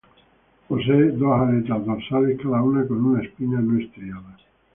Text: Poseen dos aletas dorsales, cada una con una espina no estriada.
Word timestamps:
Poseen 0.67 1.19
dos 1.19 1.31
aletas 1.39 1.85
dorsales, 1.85 2.39
cada 2.41 2.63
una 2.63 2.87
con 2.87 3.05
una 3.05 3.21
espina 3.21 3.59
no 3.61 3.77
estriada. 3.79 4.35